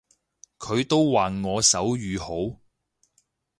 [0.57, 2.19] 佢都話我手語
[2.55, 2.59] 好